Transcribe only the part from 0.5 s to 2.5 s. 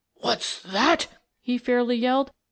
that?" he fairly yelled.